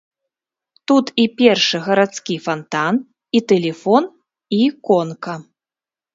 Тут 0.91 1.11
і 1.23 1.25
першы 1.41 1.81
гарадскі 1.87 2.39
фантан, 2.47 2.93
і 3.41 3.43
тэлефон, 3.53 4.03
і 4.63 4.65
конка. 4.91 5.39